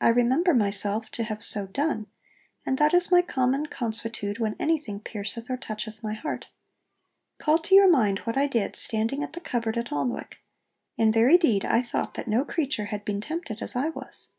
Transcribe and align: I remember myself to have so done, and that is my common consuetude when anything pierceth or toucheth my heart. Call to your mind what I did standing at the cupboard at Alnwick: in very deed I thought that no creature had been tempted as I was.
I 0.00 0.08
remember 0.08 0.52
myself 0.52 1.10
to 1.10 1.22
have 1.22 1.44
so 1.44 1.68
done, 1.68 2.08
and 2.66 2.76
that 2.78 2.92
is 2.92 3.12
my 3.12 3.22
common 3.22 3.66
consuetude 3.66 4.40
when 4.40 4.56
anything 4.58 4.98
pierceth 4.98 5.48
or 5.48 5.56
toucheth 5.56 6.02
my 6.02 6.12
heart. 6.12 6.48
Call 7.38 7.60
to 7.60 7.74
your 7.76 7.88
mind 7.88 8.18
what 8.24 8.36
I 8.36 8.48
did 8.48 8.74
standing 8.74 9.22
at 9.22 9.32
the 9.34 9.40
cupboard 9.40 9.78
at 9.78 9.92
Alnwick: 9.92 10.38
in 10.96 11.12
very 11.12 11.38
deed 11.38 11.64
I 11.64 11.82
thought 11.82 12.14
that 12.14 12.26
no 12.26 12.44
creature 12.44 12.86
had 12.86 13.04
been 13.04 13.20
tempted 13.20 13.62
as 13.62 13.76
I 13.76 13.90
was. 13.90 14.30